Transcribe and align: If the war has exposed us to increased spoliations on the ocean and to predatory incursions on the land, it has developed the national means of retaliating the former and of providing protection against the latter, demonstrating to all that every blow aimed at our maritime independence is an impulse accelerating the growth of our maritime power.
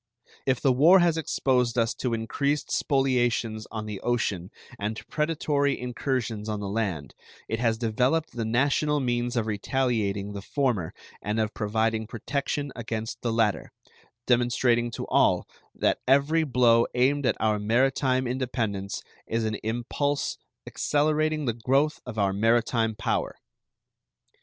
If 0.47 0.59
the 0.61 0.73
war 0.73 0.97
has 0.97 1.15
exposed 1.15 1.77
us 1.77 1.93
to 1.93 2.15
increased 2.15 2.69
spoliations 2.71 3.67
on 3.69 3.85
the 3.85 3.99
ocean 4.01 4.49
and 4.79 4.97
to 4.97 5.05
predatory 5.05 5.79
incursions 5.79 6.49
on 6.49 6.59
the 6.59 6.67
land, 6.67 7.13
it 7.47 7.59
has 7.59 7.77
developed 7.77 8.31
the 8.31 8.43
national 8.43 8.99
means 8.99 9.35
of 9.37 9.45
retaliating 9.45 10.33
the 10.33 10.41
former 10.41 10.95
and 11.21 11.39
of 11.39 11.53
providing 11.53 12.07
protection 12.07 12.71
against 12.75 13.21
the 13.21 13.31
latter, 13.31 13.71
demonstrating 14.25 14.89
to 14.89 15.05
all 15.05 15.47
that 15.75 15.99
every 16.07 16.45
blow 16.45 16.87
aimed 16.95 17.27
at 17.27 17.37
our 17.39 17.59
maritime 17.59 18.25
independence 18.25 19.03
is 19.27 19.43
an 19.45 19.53
impulse 19.61 20.39
accelerating 20.65 21.45
the 21.45 21.53
growth 21.53 22.01
of 22.07 22.17
our 22.17 22.33
maritime 22.33 22.95
power. 22.95 23.35